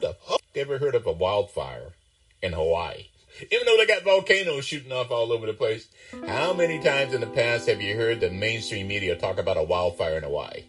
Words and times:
the 0.00 0.14
fuck 0.26 0.42
ever 0.54 0.78
heard 0.78 0.94
of 0.94 1.06
a 1.06 1.12
wildfire 1.12 1.92
in 2.42 2.52
Hawaii? 2.52 3.06
Even 3.50 3.66
though 3.66 3.76
they 3.76 3.86
got 3.86 4.02
volcanoes 4.02 4.64
shooting 4.64 4.92
off 4.92 5.10
all 5.10 5.32
over 5.32 5.46
the 5.46 5.52
place. 5.52 5.88
How 6.26 6.52
many 6.52 6.80
times 6.80 7.14
in 7.14 7.20
the 7.20 7.26
past 7.26 7.68
have 7.68 7.80
you 7.80 7.96
heard 7.96 8.20
the 8.20 8.30
mainstream 8.30 8.88
media 8.88 9.16
talk 9.16 9.38
about 9.38 9.56
a 9.56 9.62
wildfire 9.62 10.16
in 10.16 10.24
Hawaii? 10.24 10.64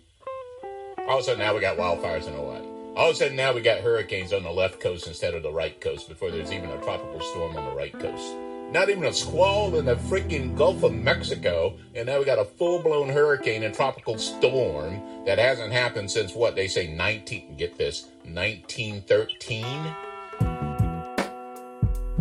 All 1.08 1.18
of 1.18 1.22
a 1.22 1.24
sudden 1.24 1.40
now 1.40 1.56
we 1.56 1.62
got 1.62 1.78
wildfires 1.78 2.28
in 2.28 2.34
Hawaii. 2.34 2.62
All 2.96 3.10
of 3.10 3.16
a 3.16 3.18
sudden 3.18 3.36
now 3.36 3.54
we 3.54 3.62
got 3.62 3.80
hurricanes 3.80 4.34
on 4.34 4.44
the 4.44 4.52
left 4.52 4.80
coast 4.80 5.08
instead 5.08 5.34
of 5.34 5.42
the 5.42 5.52
right 5.52 5.80
coast 5.82 6.10
before 6.10 6.30
there's 6.30 6.52
even 6.52 6.70
a 6.70 6.82
tropical 6.82 7.20
storm 7.22 7.58
on 7.58 7.66
the 7.66 7.76
right 7.76 7.98
coast. 7.98 8.34
Not 8.72 8.90
even 8.90 9.06
a 9.06 9.14
squall 9.14 9.76
in 9.78 9.86
the 9.86 9.96
freaking 9.96 10.56
Gulf 10.56 10.84
of 10.84 10.94
Mexico, 10.94 11.78
and 11.96 12.06
now 12.06 12.20
we 12.20 12.26
got 12.26 12.38
a 12.38 12.46
full-blown 12.46 13.10
hurricane 13.10 13.64
and 13.64 13.74
tropical 13.74 14.18
storm 14.18 15.02
that 15.26 15.40
hasn't 15.40 15.74
happened 15.74 16.12
since 16.12 16.36
what 16.36 16.56
they 16.56 16.68
say 16.68 16.88
19 16.88 17.56
get 17.58 17.78
this 17.78 18.08
1913 18.26 19.96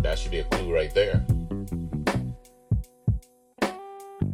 that 0.03 0.19
should 0.19 0.31
be 0.31 0.39
a 0.39 0.45
clue 0.45 0.73
right 0.73 0.95
there. 0.95 1.25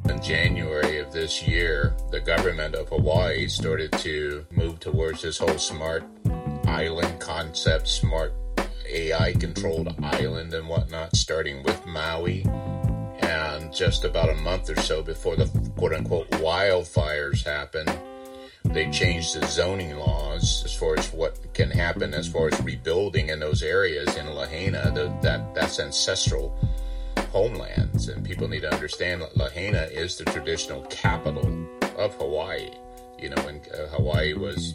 In 0.09 0.23
January 0.23 0.99
of 0.99 1.13
this 1.13 1.47
year, 1.47 1.97
the 2.11 2.21
government 2.21 2.75
of 2.75 2.89
Hawaii 2.91 3.49
started 3.49 3.91
to 3.93 4.47
move 4.51 4.79
towards 4.79 5.23
this 5.23 5.39
whole 5.39 5.59
smart 5.59 6.05
island 6.67 7.19
concept, 7.19 7.89
smart 7.89 8.33
AI 8.95 9.33
controlled 9.33 9.95
island 10.03 10.55
and 10.55 10.69
whatnot, 10.69 11.17
starting 11.17 11.63
with 11.65 11.85
Maui. 11.85 12.45
And 13.21 13.73
just 13.73 14.05
about 14.05 14.31
a 14.31 14.35
month 14.37 14.71
or 14.71 14.81
so 14.81 15.03
before 15.03 15.35
the 15.35 15.47
quote 15.77 15.93
unquote 15.93 16.31
wildfires 16.31 17.45
happened, 17.45 17.93
they 18.65 18.91
changed 18.91 19.39
the 19.39 19.47
zoning 19.47 19.97
laws 19.97 20.63
as 20.65 20.75
far 20.75 20.99
as 20.99 21.13
what 21.13 21.53
can 21.55 21.71
happen 21.71 22.15
as 22.15 22.29
far 22.29 22.49
as 22.49 22.61
rebuilding 22.63 23.29
in 23.29 23.41
those 23.41 23.63
areas 23.63 24.17
in 24.17 24.33
Lahaina. 24.33 24.93
The, 24.95 25.13
that 25.23 25.55
that's 25.55 25.81
ancestral 25.81 26.57
homelands, 27.31 28.09
and 28.09 28.25
people 28.25 28.47
need 28.47 28.61
to 28.61 28.73
understand 28.73 29.23
that 29.23 29.37
Lahaina 29.37 29.89
is 29.91 30.17
the 30.17 30.25
traditional 30.25 30.83
capital 30.83 31.67
of 31.99 32.15
Hawaii. 32.15 32.71
You 33.19 33.31
know, 33.31 33.43
when 33.43 33.61
uh, 33.73 33.89
Hawaii 33.89 34.35
was 34.35 34.75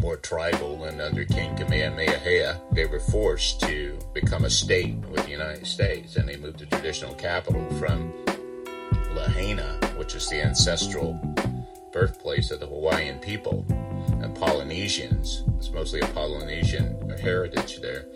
more 0.00 0.16
tribal 0.16 0.84
and 0.84 1.00
under 1.00 1.24
King 1.24 1.54
Kamehameha, 1.56 2.60
they 2.72 2.86
were 2.86 3.00
forced 3.00 3.60
to 3.60 3.98
become 4.14 4.44
a 4.44 4.50
state 4.50 4.96
with 5.10 5.24
the 5.24 5.30
United 5.30 5.66
States, 5.66 6.16
and 6.16 6.28
they 6.28 6.36
moved 6.36 6.58
the 6.58 6.66
traditional 6.66 7.14
capital 7.14 7.68
from 7.78 8.12
Lahaina, 9.14 9.78
which 9.96 10.14
is 10.14 10.28
the 10.28 10.40
ancestral 10.40 11.20
birthplace 11.92 12.50
of 12.50 12.60
the 12.60 12.66
Hawaiian 12.66 13.18
people 13.18 13.66
and 14.22 14.34
Polynesians. 14.34 15.44
It's 15.58 15.70
mostly 15.70 16.00
a 16.00 16.06
Polynesian 16.08 17.10
heritage 17.20 17.80
there. 17.80 18.06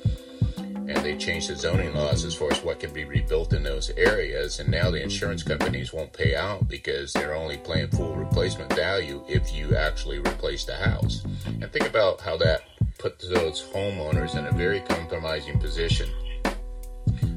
And 0.87 0.99
they 0.99 1.17
changed 1.17 1.49
the 1.49 1.57
zoning 1.57 1.95
laws 1.95 2.25
as 2.25 2.35
far 2.35 2.53
as 2.53 2.63
what 2.63 2.79
can 2.79 2.93
be 2.93 3.05
rebuilt 3.05 3.55
in 3.55 3.63
those 3.63 3.89
areas. 3.97 4.61
And 4.61 4.71
now 4.71 4.91
the 4.91 5.03
insurance 5.03 5.43
companies 5.43 5.95
won't 5.95 6.13
pay 6.13 6.37
out 6.37 6.69
because 6.69 7.13
they're 7.15 7.35
only 7.35 7.57
paying 7.57 7.89
full 7.89 8.15
replacement 8.15 8.71
value 8.75 9.25
if 9.27 9.55
you 9.55 9.75
actually 9.75 10.19
replace 10.19 10.65
the 10.65 10.77
house. 10.77 11.25
And 11.47 11.73
think 11.73 11.89
about 11.89 12.21
how 12.21 12.37
that 12.37 12.65
puts 12.99 13.27
those 13.27 13.63
homeowners 13.73 14.37
in 14.37 14.45
a 14.47 14.53
very 14.53 14.81
compromising 14.81 15.59
position. 15.59 16.11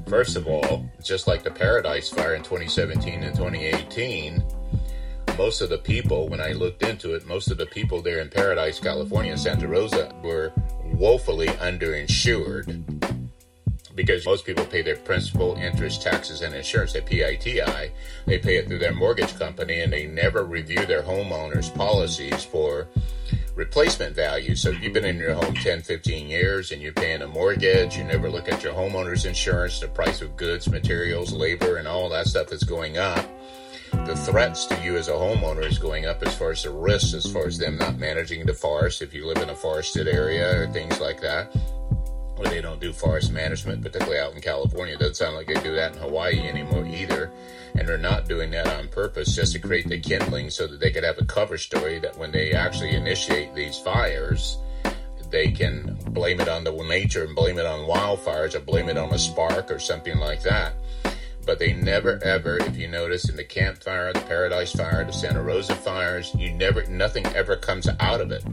First 0.08 0.36
of 0.36 0.48
all, 0.48 0.89
just 1.02 1.28
like 1.28 1.44
the 1.44 1.52
Paradise 1.52 2.09
Fire 2.09 2.36
in 2.36 2.44
2017 2.44 3.23
and 3.23 3.36
2018, 3.36 4.44
most 5.38 5.61
of 5.61 5.70
the 5.70 5.78
people, 5.78 6.28
when 6.28 6.42
I 6.42 6.52
looked 6.52 6.84
into 6.84 7.14
it, 7.14 7.26
most 7.26 7.52
of 7.52 7.58
the 7.58 7.66
people 7.67 8.02
there 8.02 8.20
in 8.20 8.30
Paradise, 8.30 8.80
California, 8.80 9.38
Santa 9.38 9.67
Rosa, 9.67 10.14
were 10.23 10.52
woefully 10.84 11.48
underinsured 11.48 12.97
because 13.98 14.26
most 14.26 14.45
people 14.45 14.64
pay 14.64 14.83
their 14.83 14.95
principal, 14.95 15.55
interest, 15.55 16.04
taxes, 16.04 16.42
and 16.42 16.54
insurance, 16.54 16.94
they 16.94 17.02
PITI. 17.02 17.92
They 18.27 18.38
pay 18.38 18.58
it 18.58 18.67
through 18.67 18.77
their 18.77 18.94
mortgage 18.94 19.38
company 19.38 19.82
and 19.82 19.92
they 19.92 20.05
never 20.05 20.45
review 20.45 20.86
their 20.86 21.02
homeowners' 21.02 21.73
policies 21.73 22.45
for 22.45 22.88
replacement 23.55 24.16
value. 24.16 24.55
So 24.55 24.70
if 24.70 24.82
you've 24.82 24.94
been 24.94 25.04
in 25.04 25.17
your 25.17 25.33
home 25.33 25.55
10, 25.55 25.82
15 25.82 26.30
years 26.30 26.72
and 26.72 26.80
you're 26.80 26.94
paying 26.94 27.23
a 27.23 27.27
mortgage, 27.27 27.98
you 27.98 28.04
never 28.04 28.30
look 28.30 28.48
at 28.48 28.64
your 28.64 28.73
homeowner's 28.73 29.26
insurance, 29.26 29.80
the 29.80 29.88
price 29.88 30.22
of 30.22 30.38
goods, 30.38 30.70
materials, 30.70 31.33
labor, 31.33 31.77
and 31.77 31.88
all 31.88 32.08
that 32.10 32.27
stuff 32.27 32.54
is 32.54 32.64
going 32.64 32.98
up 32.98 33.26
the 34.05 34.16
threats 34.16 34.66
to 34.66 34.82
you 34.83 34.98
as 34.98 35.08
a 35.08 35.14
homeowner 35.14 35.66
is 35.66 35.80
going 35.80 36.05
up 36.05 36.22
as 36.22 36.36
far 36.36 36.52
as 36.52 36.64
the 36.64 36.70
risks, 36.70 37.14
as 37.14 37.32
far 37.32 37.48
as 37.48 37.58
them 37.58 37.77
not 37.77 37.98
managing 37.98 38.45
the 38.45 38.54
forest, 38.54 39.02
if 39.02 39.14
you 39.14 39.26
live 39.26 39.38
in 39.38 39.49
a 39.49 39.55
forested 39.55 40.08
area 40.08 40.61
or 40.61 40.67
things 40.67 40.99
like 40.99 41.22
that, 41.22 41.55
where 42.37 42.49
they 42.49 42.61
don't 42.61 42.80
do 42.80 42.93
forest 42.93 43.31
management, 43.31 43.81
particularly 43.81 44.20
out 44.20 44.33
in 44.33 44.42
California. 44.42 44.95
It 44.95 44.99
doesn't 44.99 45.15
sound 45.15 45.36
like 45.36 45.48
they 45.48 45.61
do 45.61 45.75
that 45.75 45.93
in 45.93 45.99
Hawaii 45.99 46.39
anymore 46.39 46.86
either. 46.86 47.31
And 47.75 47.87
they're 47.87 47.98
not 47.98 48.27
doing 48.27 48.52
that 48.52 48.67
on 48.67 48.87
purpose 48.87 49.36
just 49.36 49.53
to 49.53 49.59
create 49.59 49.87
the 49.87 49.99
kindling 49.99 50.49
so 50.49 50.67
that 50.67 50.80
they 50.80 50.92
could 50.92 51.03
have 51.03 51.17
a 51.20 51.25
cover 51.25 51.58
story 51.58 51.99
that 51.99 52.17
when 52.17 52.31
they 52.31 52.53
actually 52.53 52.95
initiate 52.95 53.53
these 53.53 53.77
fires, 53.77 54.58
they 55.30 55.52
can 55.52 55.98
blame 56.09 56.39
it 56.39 56.48
on 56.48 56.64
the 56.64 56.71
nature 56.71 57.23
and 57.23 57.36
blame 57.36 57.59
it 57.59 57.65
on 57.65 57.87
wildfires 57.87 58.55
or 58.55 58.61
blame 58.61 58.89
it 58.89 58.98
on 58.98 59.14
a 59.14 59.19
spark 59.19 59.69
or 59.69 59.80
something 59.80 60.17
like 60.17 60.42
that 60.43 60.73
but 61.48 61.58
they 61.59 61.71
never 61.71 62.21
ever, 62.23 62.58
if 62.58 62.77
you 62.77 62.89
notice 62.89 63.30
in 63.30 63.37
the 63.37 63.43
Camp 63.43 63.81
Fire, 63.81 64.11
the 64.11 64.19
Paradise 64.19 64.73
Fire, 64.73 65.05
the 65.05 65.14
Santa 65.14 65.42
Rosa 65.42 65.75
fires, 65.75 66.36
you 66.37 66.52
never, 66.52 66.86
nothing 66.87 67.25
ever 67.27 67.55
comes 67.55 67.87
out 68.02 68.19
of 68.19 68.31
it. 68.31 68.43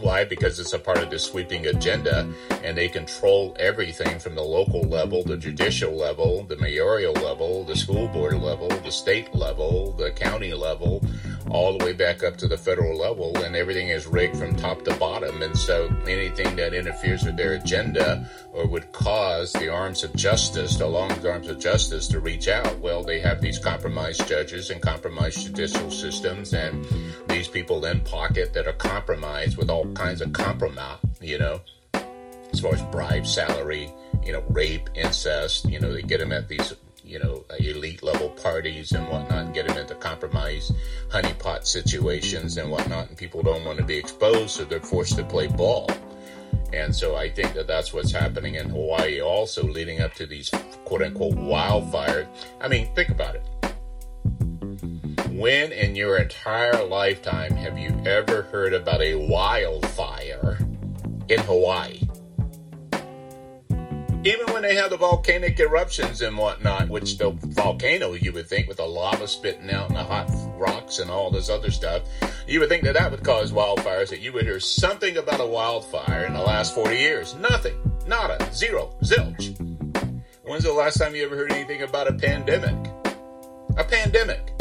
Why? 0.00 0.24
Because 0.24 0.60
it's 0.60 0.72
a 0.72 0.78
part 0.78 0.98
of 0.98 1.10
the 1.10 1.18
sweeping 1.18 1.66
agenda 1.66 2.28
and 2.62 2.76
they 2.76 2.88
control 2.88 3.56
everything 3.58 4.18
from 4.18 4.34
the 4.34 4.42
local 4.42 4.82
level, 4.82 5.24
the 5.24 5.36
judicial 5.36 5.94
level, 5.96 6.44
the 6.44 6.56
mayoral 6.56 7.14
level, 7.14 7.64
the 7.64 7.76
school 7.76 8.06
board 8.08 8.34
level, 8.34 8.68
the 8.68 8.92
state 8.92 9.34
level, 9.34 9.92
the 9.92 10.10
county 10.12 10.54
level, 10.54 11.02
all 11.50 11.76
the 11.76 11.84
way 11.84 11.92
back 11.92 12.22
up 12.22 12.36
to 12.38 12.48
the 12.48 12.58
federal 12.58 12.98
level, 12.98 13.36
and 13.38 13.56
everything 13.56 13.88
is 13.88 14.06
rigged 14.06 14.36
from 14.36 14.54
top 14.54 14.84
to 14.84 14.94
bottom. 14.96 15.42
And 15.42 15.56
so 15.56 15.88
anything 16.06 16.56
that 16.56 16.74
interferes 16.74 17.24
with 17.24 17.36
their 17.36 17.54
agenda 17.54 18.28
or 18.52 18.66
would 18.66 18.92
cause 18.92 19.52
the 19.52 19.68
arms 19.68 20.04
of 20.04 20.14
justice, 20.14 20.76
the 20.76 20.86
long 20.86 21.10
arms 21.26 21.48
of 21.48 21.58
justice, 21.58 22.08
to 22.08 22.20
reach 22.20 22.48
out, 22.48 22.78
well, 22.80 23.02
they 23.02 23.20
have 23.20 23.40
these 23.40 23.58
compromised 23.58 24.26
judges 24.26 24.70
and 24.70 24.80
compromised 24.80 25.46
judicial 25.46 25.90
systems, 25.90 26.52
and 26.52 26.86
these 27.28 27.48
people 27.48 27.84
in 27.84 28.00
pocket 28.00 28.52
that 28.52 28.66
are 28.66 28.72
compromised 28.72 29.56
with 29.56 29.70
all 29.70 29.86
kinds 29.92 30.20
of 30.20 30.32
compromise, 30.32 30.98
you 31.20 31.38
know, 31.38 31.60
as 32.52 32.60
far 32.60 32.74
as 32.74 32.82
bribe, 32.84 33.26
salary, 33.26 33.92
you 34.24 34.32
know, 34.32 34.42
rape, 34.48 34.88
incest, 34.94 35.64
you 35.66 35.78
know, 35.78 35.92
they 35.92 36.02
get 36.02 36.18
them 36.18 36.32
at 36.32 36.48
these 36.48 36.74
you 37.08 37.18
know, 37.18 37.44
elite 37.58 38.02
level 38.02 38.28
parties 38.30 38.92
and 38.92 39.08
whatnot 39.08 39.46
and 39.46 39.54
get 39.54 39.66
them 39.66 39.78
into 39.78 39.94
compromise 39.94 40.70
honeypot 41.08 41.66
situations 41.66 42.58
and 42.58 42.70
whatnot. 42.70 43.08
And 43.08 43.16
people 43.16 43.42
don't 43.42 43.64
want 43.64 43.78
to 43.78 43.84
be 43.84 43.96
exposed, 43.96 44.50
so 44.50 44.64
they're 44.64 44.80
forced 44.80 45.16
to 45.16 45.24
play 45.24 45.46
ball. 45.46 45.90
And 46.72 46.94
so 46.94 47.16
I 47.16 47.30
think 47.30 47.54
that 47.54 47.66
that's 47.66 47.94
what's 47.94 48.12
happening 48.12 48.56
in 48.56 48.68
Hawaii 48.68 49.22
also 49.22 49.62
leading 49.62 50.02
up 50.02 50.12
to 50.14 50.26
these 50.26 50.50
quote 50.84 51.02
unquote 51.02 51.34
wildfires. 51.34 52.26
I 52.60 52.68
mean, 52.68 52.94
think 52.94 53.08
about 53.08 53.36
it. 53.36 53.42
When 55.30 55.72
in 55.72 55.96
your 55.96 56.18
entire 56.18 56.84
lifetime 56.84 57.52
have 57.52 57.78
you 57.78 57.96
ever 58.04 58.42
heard 58.42 58.74
about 58.74 59.00
a 59.00 59.14
wildfire 59.14 60.58
in 61.28 61.40
Hawaii? 61.40 62.07
Even 64.28 64.52
when 64.52 64.60
they 64.60 64.74
have 64.74 64.90
the 64.90 64.96
volcanic 64.98 65.58
eruptions 65.58 66.20
and 66.20 66.36
whatnot, 66.36 66.90
which 66.90 67.16
the 67.16 67.30
volcano, 67.30 68.12
you 68.12 68.30
would 68.30 68.46
think, 68.46 68.68
with 68.68 68.76
the 68.76 68.84
lava 68.84 69.26
spitting 69.26 69.70
out 69.70 69.88
and 69.88 69.96
the 69.96 70.04
hot 70.04 70.28
rocks 70.58 70.98
and 70.98 71.10
all 71.10 71.30
this 71.30 71.48
other 71.48 71.70
stuff, 71.70 72.02
you 72.46 72.60
would 72.60 72.68
think 72.68 72.84
that 72.84 72.92
that 72.92 73.10
would 73.10 73.24
cause 73.24 73.52
wildfires, 73.52 74.10
that 74.10 74.20
you 74.20 74.30
would 74.34 74.42
hear 74.42 74.60
something 74.60 75.16
about 75.16 75.40
a 75.40 75.46
wildfire 75.46 76.26
in 76.26 76.34
the 76.34 76.42
last 76.42 76.74
40 76.74 76.98
years. 76.98 77.36
Nothing. 77.36 77.74
Nada. 78.06 78.36
Zero. 78.52 78.94
Zilch. 79.02 79.56
When's 80.42 80.64
the 80.64 80.74
last 80.74 80.98
time 80.98 81.14
you 81.14 81.24
ever 81.24 81.34
heard 81.34 81.50
anything 81.50 81.80
about 81.80 82.06
a 82.06 82.12
pandemic? 82.12 82.76
A 83.78 83.84
pandemic. 83.84 84.52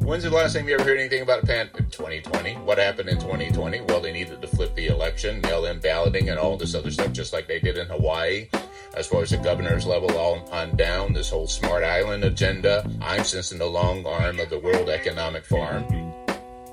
When's 0.00 0.24
the 0.24 0.30
last 0.30 0.54
time 0.54 0.68
you 0.68 0.74
ever 0.74 0.84
heard 0.84 0.98
anything 0.98 1.22
about 1.22 1.42
a 1.42 1.46
pan? 1.46 1.70
2020. 1.92 2.56
What 2.56 2.76
happened 2.76 3.08
in 3.08 3.16
2020? 3.16 3.80
Well, 3.88 4.02
they 4.02 4.12
needed 4.12 4.42
to 4.42 4.48
flip 4.48 4.74
the 4.74 4.88
election, 4.88 5.40
mail-in 5.40 5.80
balloting, 5.80 6.28
and 6.28 6.38
all 6.38 6.58
this 6.58 6.74
other 6.74 6.90
stuff, 6.90 7.12
just 7.12 7.32
like 7.32 7.48
they 7.48 7.58
did 7.58 7.78
in 7.78 7.86
Hawaii 7.86 8.48
as 8.94 9.06
far 9.06 9.22
as 9.22 9.30
the 9.30 9.38
governor's 9.38 9.86
level 9.86 10.16
all 10.16 10.48
on 10.50 10.76
down, 10.76 11.12
this 11.12 11.30
whole 11.30 11.46
smart 11.46 11.82
island 11.82 12.24
agenda. 12.24 12.88
I'm 13.00 13.24
sensing 13.24 13.58
the 13.58 13.66
long 13.66 14.04
arm 14.06 14.38
of 14.40 14.50
the 14.50 14.58
World 14.58 14.88
Economic 14.88 15.44
Forum. 15.44 16.12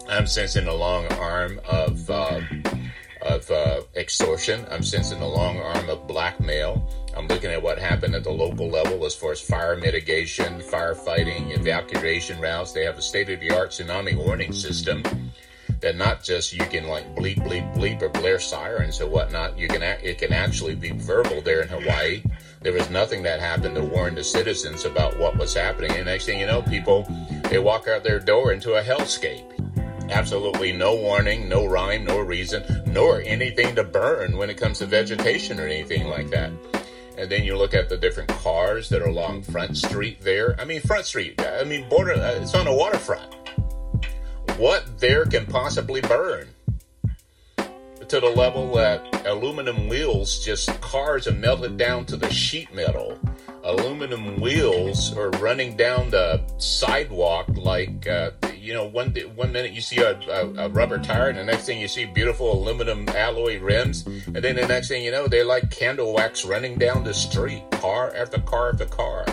I'm 0.09 0.27
sensing 0.27 0.65
the 0.65 0.73
long 0.73 1.05
arm 1.13 1.59
of 1.69 2.09
uh, 2.09 2.41
of 3.21 3.49
uh, 3.51 3.81
extortion. 3.95 4.65
I'm 4.71 4.83
sensing 4.83 5.19
the 5.19 5.27
long 5.27 5.59
arm 5.59 5.89
of 5.89 6.07
blackmail. 6.07 6.89
I'm 7.15 7.27
looking 7.27 7.51
at 7.51 7.61
what 7.61 7.77
happened 7.77 8.15
at 8.15 8.23
the 8.23 8.31
local 8.31 8.69
level 8.69 9.05
as 9.05 9.13
far 9.13 9.33
as 9.33 9.41
fire 9.41 9.75
mitigation, 9.75 10.61
firefighting, 10.61 11.57
evacuation 11.57 12.39
routes. 12.39 12.71
They 12.71 12.85
have 12.85 12.97
a 12.97 13.01
state 13.01 13.29
of 13.29 13.39
the 13.39 13.51
art 13.51 13.71
tsunami 13.71 14.15
warning 14.15 14.53
system 14.53 15.03
that 15.81 15.95
not 15.95 16.23
just 16.23 16.53
you 16.53 16.65
can 16.65 16.87
like 16.87 17.15
bleep 17.15 17.37
bleep 17.37 17.73
bleep 17.75 18.01
or 18.01 18.09
blare 18.09 18.39
sirens 18.39 18.99
or 18.99 19.07
whatnot. 19.07 19.57
You 19.57 19.67
can 19.67 19.81
it 19.81 20.17
can 20.17 20.33
actually 20.33 20.75
be 20.75 20.91
verbal 20.91 21.41
there 21.41 21.61
in 21.61 21.69
Hawaii. 21.69 22.23
There 22.61 22.73
was 22.73 22.89
nothing 22.89 23.23
that 23.23 23.39
happened 23.39 23.75
to 23.75 23.83
warn 23.83 24.15
the 24.15 24.23
citizens 24.23 24.83
about 24.83 25.17
what 25.17 25.37
was 25.37 25.53
happening. 25.53 25.91
And 25.91 26.05
next 26.05 26.25
thing 26.25 26.39
you 26.39 26.47
know, 26.47 26.61
people 26.61 27.07
they 27.49 27.59
walk 27.59 27.87
out 27.87 28.03
their 28.03 28.19
door 28.19 28.51
into 28.51 28.75
a 28.75 28.83
hellscape. 28.83 29.45
Absolutely 30.11 30.71
no 30.71 30.95
warning, 30.95 31.47
no 31.47 31.65
rhyme, 31.65 32.03
no 32.03 32.19
reason, 32.19 32.63
nor 32.87 33.21
anything 33.21 33.75
to 33.75 33.83
burn 33.83 34.37
when 34.37 34.49
it 34.49 34.57
comes 34.57 34.79
to 34.79 34.85
vegetation 34.85 35.59
or 35.59 35.67
anything 35.67 36.07
like 36.07 36.29
that. 36.31 36.51
And 37.17 37.29
then 37.29 37.43
you 37.43 37.55
look 37.57 37.73
at 37.73 37.89
the 37.89 37.97
different 37.97 38.29
cars 38.29 38.89
that 38.89 39.01
are 39.01 39.09
along 39.09 39.43
Front 39.43 39.77
Street 39.77 40.21
there. 40.21 40.55
I 40.59 40.65
mean, 40.65 40.81
Front 40.81 41.05
Street, 41.05 41.39
I 41.41 41.63
mean, 41.63 41.87
border, 41.89 42.13
uh, 42.13 42.39
it's 42.41 42.55
on 42.55 42.65
the 42.65 42.73
waterfront 42.73 43.38
what 44.59 44.99
there 44.99 45.25
can 45.25 45.45
possibly 45.45 46.01
burn 46.01 46.45
to 48.09 48.19
the 48.19 48.27
level 48.27 48.73
that 48.73 49.25
aluminum 49.25 49.87
wheels 49.87 50.43
just 50.43 50.69
cars 50.81 51.27
are 51.27 51.33
melted 51.33 51.77
down 51.77 52.05
to 52.05 52.17
the 52.17 52.29
sheet 52.29 52.73
metal. 52.73 53.17
Aluminum 53.63 54.41
wheels 54.41 55.15
are 55.15 55.29
running 55.31 55.77
down 55.77 56.09
the 56.09 56.41
sidewalk 56.57 57.47
like 57.55 58.05
uh, 58.07 58.31
you 58.53 58.73
know 58.73 58.85
one 58.85 59.11
one 59.35 59.51
minute 59.53 59.71
you 59.71 59.81
see 59.81 59.99
a, 59.99 60.19
a, 60.29 60.65
a, 60.65 60.69
rubber 60.69 60.97
tire 60.97 61.29
and 61.29 61.37
the 61.37 61.43
next 61.43 61.65
thing 61.65 61.79
you 61.79 61.87
see 61.87 62.05
beautiful 62.05 62.51
aluminum 62.51 63.07
alloy 63.09 63.59
rims 63.59 64.05
and 64.07 64.37
then 64.37 64.55
the 64.55 64.67
next 64.67 64.87
thing 64.87 65.03
you 65.03 65.11
know 65.11 65.27
they're 65.27 65.45
like 65.45 65.69
candle 65.69 66.13
wax 66.13 66.45
running 66.45 66.77
down 66.77 67.03
the 67.03 67.13
street 67.13 67.63
car 67.71 68.13
after 68.15 68.39
car 68.41 68.71
after 68.71 68.85
car 68.85 69.25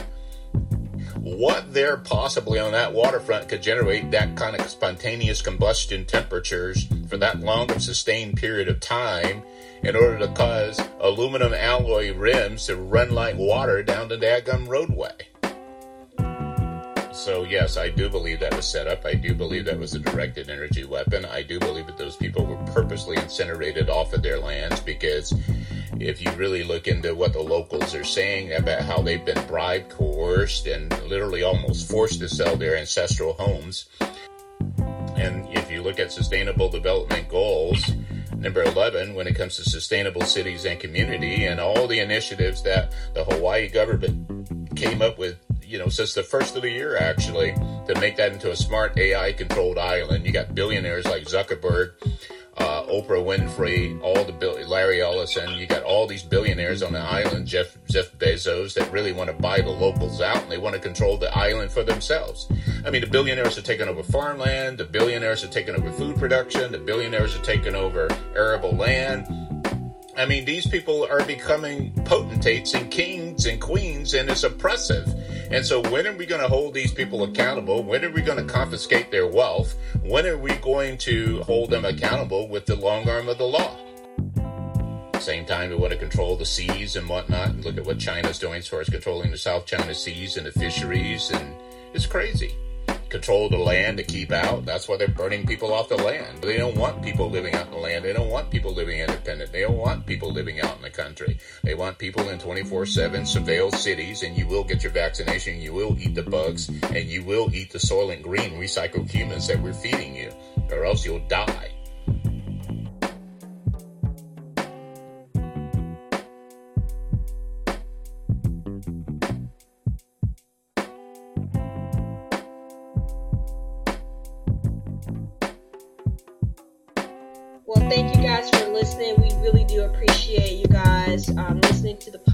what 1.26 1.74
there 1.74 1.96
possibly 1.96 2.60
on 2.60 2.70
that 2.70 2.92
waterfront 2.92 3.48
could 3.48 3.60
generate 3.60 4.12
that 4.12 4.36
kind 4.36 4.54
of 4.54 4.70
spontaneous 4.70 5.42
combustion 5.42 6.04
temperatures 6.04 6.86
for 7.08 7.16
that 7.16 7.40
long 7.40 7.68
and 7.72 7.82
sustained 7.82 8.36
period 8.36 8.68
of 8.68 8.78
time 8.78 9.42
in 9.82 9.96
order 9.96 10.20
to 10.20 10.28
cause 10.34 10.80
aluminum 11.00 11.52
alloy 11.52 12.14
rims 12.14 12.66
to 12.66 12.76
run 12.76 13.10
like 13.10 13.36
water 13.36 13.82
down 13.82 14.06
the 14.06 14.16
daggum 14.16 14.68
roadway. 14.68 15.10
So, 17.12 17.42
yes, 17.42 17.76
I 17.76 17.88
do 17.88 18.08
believe 18.08 18.38
that 18.38 18.54
was 18.54 18.64
set 18.64 18.86
up. 18.86 19.04
I 19.04 19.14
do 19.14 19.34
believe 19.34 19.64
that 19.64 19.80
was 19.80 19.94
a 19.94 19.98
directed 19.98 20.48
energy 20.48 20.84
weapon. 20.84 21.24
I 21.24 21.42
do 21.42 21.58
believe 21.58 21.88
that 21.88 21.98
those 21.98 22.14
people 22.14 22.46
were 22.46 22.72
purposely 22.72 23.16
incinerated 23.16 23.90
off 23.90 24.12
of 24.12 24.22
their 24.22 24.38
lands 24.38 24.78
because 24.78 25.34
if 26.00 26.22
you 26.22 26.30
really 26.32 26.62
look 26.62 26.88
into 26.88 27.14
what 27.14 27.32
the 27.32 27.40
locals 27.40 27.94
are 27.94 28.04
saying 28.04 28.52
about 28.52 28.82
how 28.82 29.00
they've 29.00 29.24
been 29.24 29.46
bribed, 29.46 29.90
coerced, 29.90 30.66
and 30.66 30.90
literally 31.02 31.42
almost 31.42 31.90
forced 31.90 32.20
to 32.20 32.28
sell 32.28 32.56
their 32.56 32.76
ancestral 32.76 33.32
homes. 33.34 33.86
And 35.16 35.48
if 35.56 35.70
you 35.70 35.82
look 35.82 35.98
at 35.98 36.12
sustainable 36.12 36.68
development 36.68 37.28
goals, 37.28 37.90
number 38.36 38.62
11, 38.62 39.14
when 39.14 39.26
it 39.26 39.34
comes 39.34 39.56
to 39.56 39.64
sustainable 39.64 40.22
cities 40.22 40.66
and 40.66 40.78
community, 40.78 41.46
and 41.46 41.58
all 41.58 41.86
the 41.86 42.00
initiatives 42.00 42.62
that 42.64 42.92
the 43.14 43.24
Hawaii 43.24 43.68
government 43.68 44.76
came 44.76 45.00
up 45.00 45.18
with, 45.18 45.38
you 45.62 45.78
know, 45.78 45.88
since 45.88 46.12
the 46.12 46.22
first 46.22 46.54
of 46.54 46.62
the 46.62 46.70
year 46.70 46.96
actually, 46.96 47.52
to 47.86 47.98
make 48.00 48.16
that 48.16 48.32
into 48.32 48.50
a 48.50 48.56
smart 48.56 48.96
AI 48.98 49.32
controlled 49.32 49.78
island. 49.78 50.26
You 50.26 50.32
got 50.32 50.54
billionaires 50.54 51.06
like 51.06 51.24
Zuckerberg 51.24 51.92
uh, 52.58 52.84
Oprah 52.84 53.22
Winfrey, 53.22 54.00
all 54.02 54.24
the 54.24 54.32
Bill, 54.32 54.56
Larry 54.66 55.02
Ellison. 55.02 55.50
You 55.58 55.66
got 55.66 55.82
all 55.82 56.06
these 56.06 56.22
billionaires 56.22 56.82
on 56.82 56.92
the 56.92 57.00
island, 57.00 57.46
Jeff 57.46 57.76
Jeff 57.88 58.12
Bezos, 58.18 58.74
that 58.74 58.90
really 58.90 59.12
want 59.12 59.28
to 59.28 59.36
buy 59.36 59.60
the 59.60 59.70
locals 59.70 60.20
out 60.20 60.42
and 60.42 60.50
they 60.50 60.58
want 60.58 60.74
to 60.74 60.80
control 60.80 61.16
the 61.16 61.36
island 61.36 61.70
for 61.70 61.82
themselves. 61.82 62.48
I 62.84 62.90
mean, 62.90 63.02
the 63.02 63.06
billionaires 63.06 63.58
are 63.58 63.62
taking 63.62 63.88
over 63.88 64.02
farmland. 64.02 64.78
The 64.78 64.84
billionaires 64.84 65.44
are 65.44 65.48
taking 65.48 65.74
over 65.74 65.90
food 65.92 66.16
production. 66.16 66.72
The 66.72 66.78
billionaires 66.78 67.36
are 67.36 67.42
taking 67.42 67.74
over 67.74 68.08
arable 68.34 68.74
land. 68.74 69.26
I 70.16 70.24
mean, 70.24 70.46
these 70.46 70.66
people 70.66 71.06
are 71.10 71.22
becoming 71.24 71.92
potentates 72.04 72.72
and 72.72 72.90
kings 72.90 73.44
and 73.44 73.60
queens, 73.60 74.14
and 74.14 74.30
it's 74.30 74.44
oppressive. 74.44 75.06
And 75.50 75.64
so, 75.64 75.80
when 75.90 76.06
are 76.06 76.12
we 76.12 76.26
going 76.26 76.40
to 76.40 76.48
hold 76.48 76.74
these 76.74 76.92
people 76.92 77.22
accountable? 77.22 77.82
When 77.82 78.04
are 78.04 78.10
we 78.10 78.20
going 78.20 78.44
to 78.44 78.52
confiscate 78.52 79.10
their 79.10 79.26
wealth? 79.26 79.76
When 80.02 80.26
are 80.26 80.36
we 80.36 80.54
going 80.56 80.98
to 80.98 81.42
hold 81.42 81.70
them 81.70 81.84
accountable 81.84 82.48
with 82.48 82.66
the 82.66 82.74
long 82.74 83.08
arm 83.08 83.28
of 83.28 83.38
the 83.38 83.46
law? 83.46 83.76
Same 85.20 85.46
time, 85.46 85.70
we 85.70 85.76
want 85.76 85.92
to 85.92 85.98
control 85.98 86.36
the 86.36 86.44
seas 86.44 86.96
and 86.96 87.08
whatnot. 87.08 87.50
And 87.50 87.64
look 87.64 87.76
at 87.76 87.84
what 87.84 87.98
China's 87.98 88.38
doing 88.38 88.58
as 88.58 88.66
far 88.66 88.80
as 88.80 88.88
controlling 88.88 89.30
the 89.30 89.38
South 89.38 89.66
China 89.66 89.94
Seas 89.94 90.36
and 90.36 90.46
the 90.46 90.52
fisheries, 90.52 91.30
and 91.30 91.54
it's 91.94 92.06
crazy 92.06 92.54
control 93.08 93.48
the 93.48 93.58
land 93.58 93.98
to 93.98 94.02
keep 94.02 94.32
out. 94.32 94.64
That's 94.64 94.88
why 94.88 94.96
they're 94.96 95.08
burning 95.08 95.46
people 95.46 95.72
off 95.72 95.88
the 95.88 95.96
land. 95.96 96.42
They 96.42 96.56
don't 96.56 96.76
want 96.76 97.02
people 97.02 97.30
living 97.30 97.54
out 97.54 97.66
in 97.66 97.72
the 97.72 97.78
land. 97.78 98.04
They 98.04 98.12
don't 98.12 98.30
want 98.30 98.50
people 98.50 98.72
living 98.72 99.00
independent. 99.00 99.52
They 99.52 99.62
don't 99.62 99.76
want 99.76 100.06
people 100.06 100.32
living 100.32 100.60
out 100.60 100.76
in 100.76 100.82
the 100.82 100.90
country. 100.90 101.38
They 101.62 101.74
want 101.74 101.98
people 101.98 102.28
in 102.28 102.38
24 102.38 102.86
7 102.86 103.22
surveilled 103.22 103.74
cities, 103.74 104.22
and 104.22 104.36
you 104.36 104.46
will 104.46 104.64
get 104.64 104.82
your 104.82 104.92
vaccination, 104.92 105.60
you 105.60 105.72
will 105.72 105.96
eat 105.98 106.14
the 106.14 106.22
bugs, 106.22 106.68
and 106.68 107.08
you 107.08 107.22
will 107.22 107.54
eat 107.54 107.70
the 107.72 107.78
Soylent 107.78 108.22
Green 108.22 108.52
recycled 108.52 109.10
humans 109.10 109.46
that 109.48 109.60
we're 109.60 109.72
feeding 109.72 110.16
you, 110.16 110.32
or 110.70 110.84
else 110.84 111.04
you'll 111.04 111.26
die. 111.28 111.75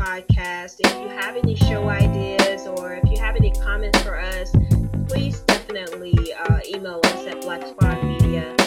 Podcast. 0.02 0.76
If 0.80 1.00
you 1.00 1.08
have 1.08 1.36
any 1.36 1.54
show 1.54 1.88
ideas 1.88 2.66
or 2.66 2.94
if 2.94 3.10
you 3.10 3.18
have 3.18 3.36
any 3.36 3.50
comments 3.52 4.00
for 4.02 4.18
us, 4.18 4.50
please 5.08 5.40
definitely 5.40 6.14
uh, 6.34 6.60
email 6.68 7.00
us 7.04 7.26
at 7.26 7.40
blackspotmedia 7.42 8.58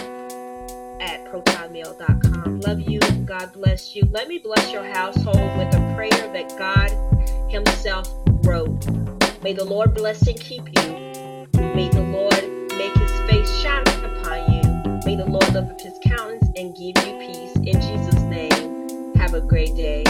at 1.02 1.26
protonmail.com. 1.26 2.62
Love 2.62 2.82
you. 2.82 3.00
God 3.26 3.54
bless 3.54 3.96
you. 3.96 4.08
Let 4.12 4.28
me 4.28 4.40
bless 4.40 4.72
your 4.72 4.84
household 4.84 5.58
with 5.58 5.74
a 5.76 5.94
prayer 5.96 6.10
that 6.34 6.50
God 6.58 6.90
Himself 7.52 8.10
wrote. 8.46 8.86
May 9.44 9.54
the 9.54 9.66
Lord 9.66 9.94
bless 9.94 10.26
and 10.28 10.40
keep 10.40 10.66
you. 10.68 10.92
May 11.76 11.90
the 11.90 12.02
Lord 12.02 12.44
make 12.78 12.96
His 12.96 13.12
face 13.30 13.62
shine 13.62 13.88
upon 14.04 14.54
you. 14.54 15.02
May 15.06 15.16
the 15.16 15.26
Lord 15.26 15.54
lift 15.54 15.72
up 15.72 15.82
His 15.82 16.00
countenance 16.04 16.50
and 16.56 16.76
give 16.76 17.06
you. 17.06 17.15
In 17.66 17.82
Jesus' 17.82 18.22
name, 18.22 19.16
have 19.16 19.34
a 19.34 19.42
great 19.42 19.76
day. 19.76 20.04